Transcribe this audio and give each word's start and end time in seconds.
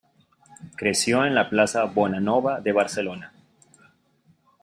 Creció 0.77 1.25
en 1.27 1.35
la 1.35 1.47
plaza 1.47 1.83
Bonanova 1.83 2.59
de 2.59 2.71
Barcelona. 2.71 3.31